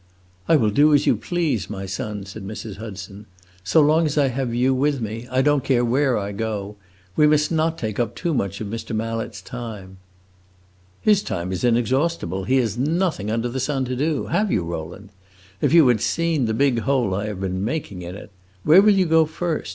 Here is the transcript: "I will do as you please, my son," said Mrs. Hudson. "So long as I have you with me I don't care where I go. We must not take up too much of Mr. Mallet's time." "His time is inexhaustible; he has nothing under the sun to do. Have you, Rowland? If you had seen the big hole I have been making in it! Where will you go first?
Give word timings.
"I 0.49 0.55
will 0.55 0.71
do 0.71 0.95
as 0.95 1.05
you 1.05 1.15
please, 1.15 1.69
my 1.69 1.85
son," 1.85 2.25
said 2.25 2.43
Mrs. 2.43 2.77
Hudson. 2.77 3.27
"So 3.63 3.81
long 3.81 4.07
as 4.07 4.17
I 4.17 4.29
have 4.29 4.51
you 4.51 4.73
with 4.73 4.99
me 4.99 5.27
I 5.29 5.43
don't 5.43 5.63
care 5.63 5.85
where 5.85 6.17
I 6.17 6.31
go. 6.31 6.75
We 7.15 7.27
must 7.27 7.51
not 7.51 7.77
take 7.77 7.99
up 7.99 8.15
too 8.15 8.33
much 8.33 8.59
of 8.59 8.67
Mr. 8.67 8.95
Mallet's 8.95 9.43
time." 9.43 9.97
"His 11.01 11.21
time 11.21 11.51
is 11.51 11.63
inexhaustible; 11.63 12.45
he 12.45 12.55
has 12.57 12.79
nothing 12.79 13.29
under 13.29 13.47
the 13.47 13.59
sun 13.59 13.85
to 13.85 13.95
do. 13.95 14.25
Have 14.25 14.51
you, 14.51 14.63
Rowland? 14.63 15.09
If 15.61 15.71
you 15.71 15.87
had 15.87 16.01
seen 16.01 16.45
the 16.45 16.55
big 16.55 16.79
hole 16.79 17.13
I 17.13 17.27
have 17.27 17.39
been 17.39 17.63
making 17.63 18.01
in 18.01 18.15
it! 18.15 18.31
Where 18.63 18.81
will 18.81 18.95
you 18.95 19.05
go 19.05 19.25
first? 19.27 19.69